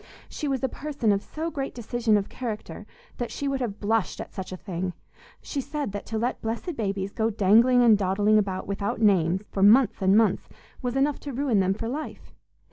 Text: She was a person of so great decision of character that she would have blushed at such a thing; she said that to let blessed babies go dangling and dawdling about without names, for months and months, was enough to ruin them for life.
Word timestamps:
She 0.29 0.47
was 0.47 0.63
a 0.63 0.67
person 0.67 1.11
of 1.11 1.21
so 1.21 1.51
great 1.51 1.75
decision 1.75 2.17
of 2.17 2.27
character 2.27 2.87
that 3.17 3.29
she 3.29 3.47
would 3.47 3.61
have 3.61 3.79
blushed 3.79 4.19
at 4.19 4.33
such 4.33 4.51
a 4.51 4.57
thing; 4.57 4.93
she 5.43 5.61
said 5.61 5.91
that 5.91 6.07
to 6.07 6.17
let 6.17 6.41
blessed 6.41 6.75
babies 6.75 7.11
go 7.11 7.29
dangling 7.29 7.83
and 7.83 7.95
dawdling 7.99 8.39
about 8.39 8.65
without 8.65 8.99
names, 8.99 9.41
for 9.51 9.61
months 9.61 10.01
and 10.01 10.17
months, 10.17 10.49
was 10.81 10.95
enough 10.95 11.19
to 11.19 11.33
ruin 11.33 11.59
them 11.59 11.75
for 11.75 11.87
life. 11.87 12.33